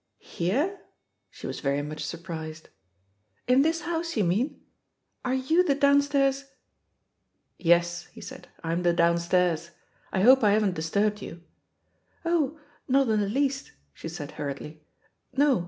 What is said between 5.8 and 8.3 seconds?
stairs" "Yes," he